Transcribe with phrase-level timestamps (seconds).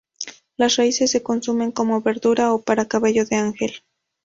[0.57, 3.83] Las raíces se consumen como verdura o para cabello de ángel.